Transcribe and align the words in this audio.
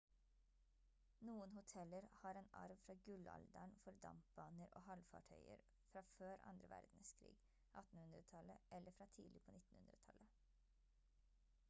noen 1.27 1.51
hoteller 1.57 2.05
har 2.19 2.37
en 2.39 2.47
arv 2.61 2.79
fra 2.85 2.95
gullalderen 3.09 3.75
for 3.83 3.99
dampbaner 4.05 4.73
og 4.79 4.85
havfartøyer 4.87 5.61
fra 5.91 6.03
før 6.15 6.41
andre 6.53 6.69
verdenskrig 6.75 7.33
1800-tallet 7.83 8.65
eller 8.79 8.97
fra 9.01 9.11
tidlig 9.19 9.41
på 9.49 9.61
1900-tallet 9.61 10.41